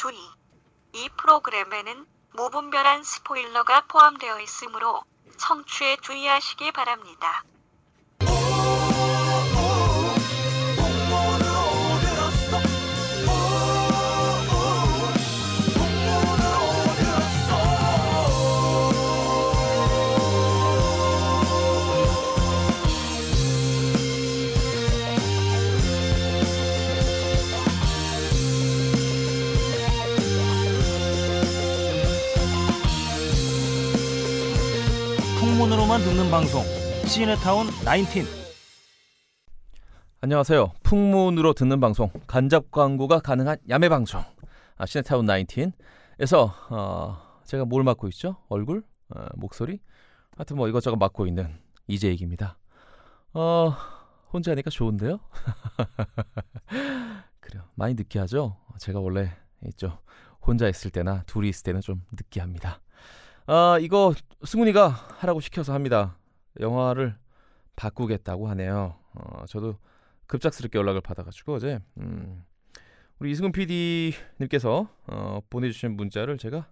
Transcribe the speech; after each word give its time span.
주의. 0.00 0.16
이 0.94 1.10
프로그램에는 1.10 2.06
무분별한 2.32 3.04
스포일러가 3.04 3.82
포함되어 3.82 4.40
있으므로 4.40 5.02
청취에 5.36 5.98
주의하시기 6.00 6.72
바랍니다. 6.72 7.44
풍문으로만 35.70 36.00
듣는 36.00 36.30
방송. 36.32 36.62
시네타운 37.06 37.66
19 37.84 38.26
안녕하세요. 40.20 40.72
풍문으로 40.82 41.52
듣는 41.52 41.78
방송. 41.78 42.10
간접 42.26 42.72
광고가 42.72 43.20
가능한 43.20 43.58
야매 43.68 43.88
방송. 43.88 44.20
아, 44.76 44.86
시네타운 44.86 45.26
19에서 45.26 46.52
어, 46.70 47.18
제가 47.44 47.66
뭘 47.66 47.84
맡고 47.84 48.08
있죠? 48.08 48.36
얼굴? 48.48 48.82
어, 49.10 49.26
목소리? 49.36 49.80
하여튼 50.36 50.56
뭐 50.56 50.68
이것저것 50.68 50.96
맡고 50.96 51.28
있는 51.28 51.56
이재익입니다. 51.86 52.58
어 53.34 53.72
혼자 54.32 54.50
하니까 54.50 54.70
좋은데요? 54.70 55.20
그래요. 57.38 57.62
많이 57.76 57.94
느끼하죠? 57.94 58.56
제가 58.78 58.98
원래 58.98 59.30
있죠. 59.68 60.00
혼자 60.44 60.68
있을 60.68 60.90
때나 60.90 61.22
둘이 61.26 61.48
있을 61.50 61.62
때는 61.62 61.80
좀 61.80 62.02
느끼합니다 62.10 62.80
아, 63.52 63.80
이거 63.80 64.14
승훈이가 64.44 64.86
하라고 64.86 65.40
시켜서 65.40 65.74
합니다. 65.74 66.16
영화를 66.60 67.16
바꾸겠다고 67.74 68.46
하네요. 68.50 68.94
어, 69.12 69.44
저도 69.48 69.74
급작스럽게 70.28 70.78
연락을 70.78 71.00
받아가지고 71.00 71.54
어제 71.54 71.80
음, 71.98 72.44
우리 73.18 73.32
이승훈 73.32 73.50
PD님께서 73.50 74.88
어, 75.08 75.40
보내주신 75.50 75.96
문자를 75.96 76.38
제가 76.38 76.68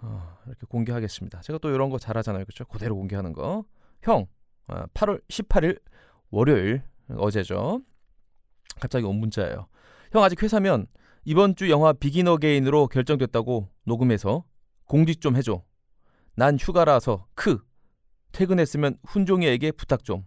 어, 0.00 0.38
이렇게 0.46 0.64
공개하겠습니다. 0.66 1.42
제가 1.42 1.58
또 1.58 1.68
이런 1.68 1.90
거 1.90 1.98
잘하잖아요, 1.98 2.46
그렇죠? 2.46 2.64
그대로 2.64 2.96
공개하는 2.96 3.34
거. 3.34 3.66
형, 4.00 4.26
어, 4.68 4.84
8월 4.94 5.20
18일 5.28 5.82
월요일 6.30 6.82
어제죠. 7.10 7.82
갑자기 8.80 9.04
온 9.04 9.16
문자예요. 9.16 9.66
형 10.12 10.22
아직 10.22 10.42
회사면 10.42 10.86
이번 11.26 11.56
주 11.56 11.68
영화 11.68 11.92
비긴 11.92 12.26
어게인으로 12.26 12.88
결정됐다고 12.88 13.68
녹음해서 13.84 14.44
공지 14.86 15.16
좀 15.16 15.36
해줘. 15.36 15.62
난 16.36 16.58
휴가라서 16.58 17.26
크 17.34 17.64
퇴근했으면 18.32 18.98
훈종이에게 19.06 19.72
부탁 19.72 20.04
좀. 20.04 20.26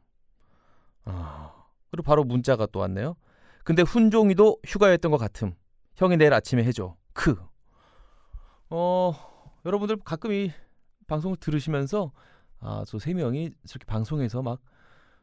아, 1.03 1.65
그리고 1.91 2.03
바로 2.03 2.23
문자가 2.23 2.65
또 2.67 2.79
왔네요. 2.79 3.15
근데 3.63 3.81
훈종이도 3.81 4.59
휴가였던 4.65 5.11
것 5.11 5.17
같음. 5.17 5.53
형이 5.95 6.17
내일 6.17 6.33
아침에 6.33 6.63
해줘. 6.63 6.95
크. 7.13 7.35
어 8.69 9.13
여러분들 9.65 9.97
가끔 10.03 10.31
이 10.31 10.51
방송을 11.07 11.37
들으시면서 11.37 12.11
아 12.59 12.69
저 12.69 12.99
세 12.99 13.13
명이 13.13 13.51
저렇게 13.65 13.85
방송에서 13.85 14.41
막 14.41 14.59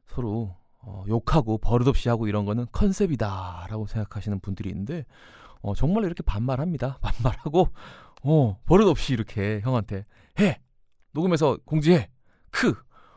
서로 0.07 0.57
어, 0.81 1.05
욕하고 1.09 1.59
버릇없이 1.59 2.09
하고 2.09 2.27
이런 2.27 2.45
거는 2.45 2.67
컨셉이다라고 2.73 3.87
생각하시는 3.87 4.41
분들이 4.41 4.69
있는데 4.71 5.07
어, 5.63 5.75
정말 5.75 6.05
이렇게 6.05 6.23
반말합니다. 6.23 6.99
반말하고 7.03 7.69
어 8.23 8.59
버릇없이 8.67 9.13
이렇게 9.15 9.61
형한테 9.61 10.05
해 10.41 10.61
녹음해서 11.15 11.59
공지해. 11.65 12.11
크. 12.51 12.75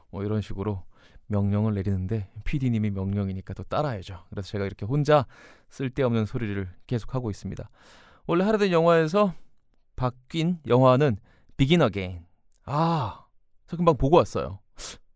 뭐 0.10 0.24
이런 0.24 0.42
식으로 0.42 0.84
명령을 1.28 1.74
내리는데 1.74 2.30
PD님이 2.46 2.92
명령이니까 2.92 3.54
또 3.54 3.64
따라야죠. 3.64 4.24
그래서 4.30 4.48
제가 4.48 4.66
이렇게 4.66 4.86
혼자 4.86 5.26
쓸데없는 5.70 6.26
소리를 6.26 6.70
계속하고 6.88 7.30
있습니다. 7.30 7.70
원래 8.28 8.46
하기로 8.46 8.61
된 8.61 8.72
영화에서 8.72 9.34
바뀐 9.96 10.60
영화는 10.68 11.18
비긴 11.58 11.82
어게인. 11.82 12.26
아, 12.66 13.26
저 13.66 13.76
금방 13.76 13.98
보고 13.98 14.16
왔어요. 14.18 14.60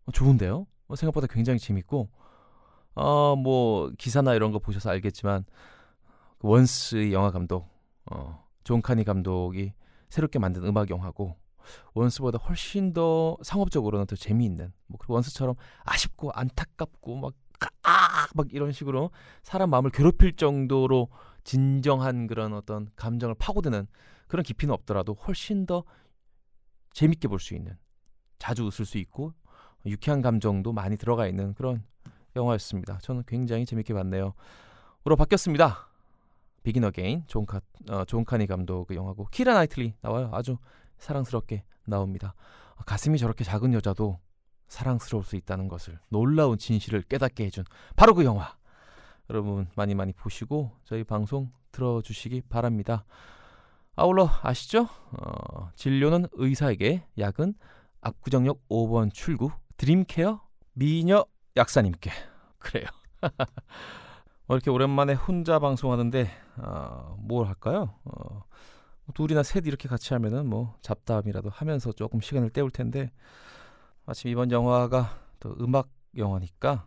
어, 0.04 0.12
좋은데요? 0.12 0.66
어, 0.88 0.96
생각보다 0.96 1.26
굉장히 1.28 1.58
재밌고 1.58 2.10
아, 2.94 3.34
뭐 3.38 3.90
기사나 3.96 4.34
이런 4.34 4.52
거 4.52 4.58
보셔서 4.58 4.90
알겠지만 4.90 5.44
그 6.38 6.48
원스의 6.48 7.12
영화 7.12 7.30
감독 7.30 7.68
어, 8.10 8.44
존 8.64 8.82
카니 8.82 9.04
감독이 9.04 9.72
새롭게 10.10 10.38
만든 10.38 10.64
음악 10.64 10.90
영화고 10.90 11.36
원스보다 11.94 12.38
훨씬 12.38 12.92
더 12.92 13.36
상업적으로는 13.42 14.06
더 14.06 14.16
재미있는 14.16 14.72
뭐 14.86 14.98
그리고 14.98 15.14
원스처럼 15.14 15.54
아쉽고 15.84 16.32
안타깝고 16.32 17.16
막 17.16 17.34
아, 17.84 18.26
막 18.34 18.46
이런 18.52 18.72
식으로 18.72 19.10
사람 19.42 19.70
마음을 19.70 19.90
괴롭힐 19.90 20.34
정도로 20.36 21.08
진정한 21.44 22.26
그런 22.26 22.52
어떤 22.54 22.88
감정을 22.96 23.36
파고드는 23.38 23.86
그런 24.26 24.42
깊이는 24.42 24.72
없더라도 24.74 25.14
훨씬 25.14 25.66
더 25.66 25.84
재밌게 26.92 27.28
볼 27.28 27.38
수 27.38 27.54
있는 27.54 27.76
자주 28.38 28.64
웃을 28.64 28.84
수 28.84 28.98
있고 28.98 29.32
유쾌한 29.86 30.22
감정도 30.22 30.72
많이 30.72 30.96
들어가 30.96 31.26
있는 31.26 31.54
그런 31.54 31.84
영화였습니다. 32.34 32.98
저는 32.98 33.22
굉장히 33.26 33.64
재밌게 33.64 33.94
봤네요. 33.94 34.34
으로 35.06 35.16
바뀌었습니다. 35.16 35.88
비긴 36.62 36.84
어게인 36.84 37.24
존, 37.26 37.44
카, 37.44 37.60
어, 37.90 38.04
존 38.04 38.24
카니 38.24 38.46
감독의 38.46 38.96
영화고 38.96 39.26
키라 39.30 39.54
나이틀리 39.54 39.94
나와요. 40.00 40.30
아주 40.32 40.56
사랑스럽게 41.02 41.64
나옵니다. 41.84 42.34
가슴이 42.86 43.18
저렇게 43.18 43.44
작은 43.44 43.74
여자도 43.74 44.18
사랑스러울 44.68 45.24
수 45.24 45.36
있다는 45.36 45.68
것을 45.68 45.98
놀라운 46.08 46.56
진실을 46.56 47.02
깨닫게 47.02 47.44
해준 47.44 47.64
바로 47.96 48.14
그 48.14 48.24
영화. 48.24 48.56
여러분 49.30 49.68
많이 49.76 49.94
많이 49.94 50.12
보시고 50.12 50.72
저희 50.84 51.04
방송 51.04 51.50
들어주시기 51.72 52.42
바랍니다. 52.48 53.04
아울러 53.94 54.28
아시죠? 54.42 54.88
어, 55.12 55.70
진료는 55.76 56.26
의사에게, 56.32 57.06
약은 57.18 57.54
압구정역 58.00 58.68
5번 58.68 59.12
출구 59.12 59.50
드림케어 59.76 60.40
미녀 60.72 61.24
약사님께. 61.56 62.10
그래요. 62.58 62.86
뭐 64.46 64.56
이렇게 64.56 64.70
오랜만에 64.70 65.12
혼자 65.14 65.58
방송하는데 65.58 66.30
어, 66.58 67.16
뭘 67.18 67.46
할까요? 67.46 67.94
어, 68.04 68.44
둘이나 69.12 69.42
셋 69.42 69.66
이렇게 69.66 69.88
같이 69.88 70.14
하면은 70.14 70.46
뭐 70.46 70.76
잡담이라도 70.82 71.50
하면서 71.50 71.92
조금 71.92 72.20
시간을 72.20 72.50
때울 72.50 72.70
텐데 72.70 73.10
마침 74.04 74.30
이번 74.30 74.50
영화가 74.50 75.18
또 75.40 75.56
음악 75.60 75.88
영화니까 76.16 76.86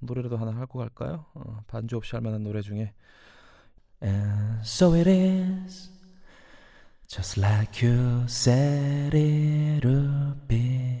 노래라도 0.00 0.36
하나 0.36 0.52
하고 0.52 0.78
갈까요? 0.78 1.26
어, 1.34 1.62
반주 1.66 1.96
없이 1.96 2.14
할 2.14 2.20
만한 2.22 2.42
노래 2.42 2.60
중에 2.60 2.92
And 4.02 4.60
so 4.62 4.94
it 4.94 5.10
is 5.10 5.90
Just 7.08 7.40
like 7.40 7.82
you 7.84 8.24
said 8.28 9.16
it 9.16 9.84
would 9.84 10.46
be 10.46 11.00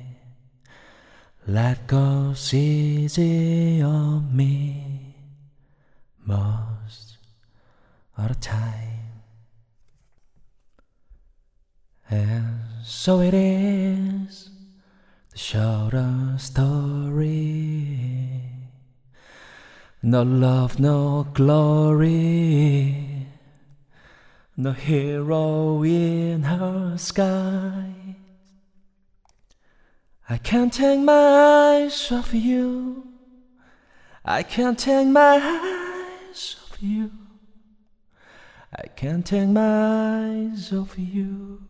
Life 1.46 1.86
goes 1.86 2.54
easy 2.54 3.82
on 3.82 4.34
me 4.34 5.14
Most 6.26 7.18
of 8.16 8.28
the 8.28 8.34
time 8.40 8.97
And 12.10 12.60
so 12.82 13.20
it 13.20 13.34
is 13.34 14.50
the 15.30 15.38
shorter 15.38 16.34
story. 16.38 17.98
No 20.02 20.22
love, 20.22 20.80
no 20.80 21.26
glory, 21.34 23.26
no 24.56 24.72
hero 24.72 25.82
in 25.82 26.44
her 26.44 26.96
sky. 26.96 27.92
I 30.30 30.38
can't 30.38 30.72
take 30.72 31.00
my 31.00 31.12
eyes 31.12 32.12
off 32.12 32.32
you. 32.32 33.06
I 34.24 34.42
can't 34.42 34.78
take 34.78 35.08
my 35.08 35.38
eyes 35.42 36.56
off 36.62 36.82
you. 36.82 37.10
I 38.74 38.86
can't 38.88 39.26
take 39.26 39.48
my 39.48 40.46
eyes 40.50 40.72
off 40.72 40.98
you. 40.98 41.68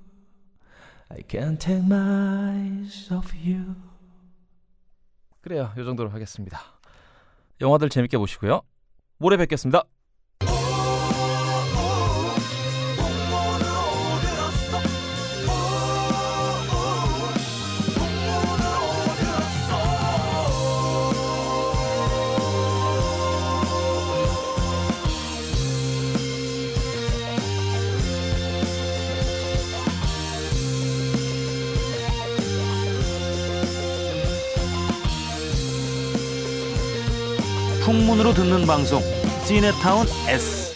I 1.10 1.22
can't 1.22 1.58
take 1.58 1.84
my 1.84 1.98
eyes 1.98 3.12
off 3.12 3.34
you. 3.36 3.74
그래요. 5.40 5.72
이 5.78 5.84
정도로 5.84 6.10
하겠습니다. 6.10 6.60
영화들 7.60 7.88
재밌게 7.88 8.18
보시고요. 8.18 8.62
모레 9.18 9.36
뵙겠습니다. 9.38 9.84
풍문으로 37.88 38.34
듣는 38.34 38.66
방송 38.66 39.00
시네타운 39.46 40.06
S 40.28 40.67